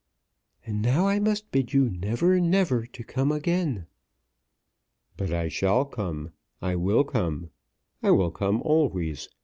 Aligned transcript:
"And 0.65 0.81
now 0.81 1.07
I 1.07 1.19
must 1.19 1.51
bid 1.51 1.73
you 1.73 1.87
never, 1.87 2.39
never 2.39 2.87
to 2.87 3.03
come 3.03 3.31
again." 3.31 3.85
"But 5.15 5.31
I 5.31 5.47
shall 5.47 5.85
come. 5.85 6.31
I 6.59 6.75
will 6.75 7.03
come. 7.03 7.51
I 8.01 8.09
will 8.09 8.31
come 8.31 8.63
always. 8.63 9.29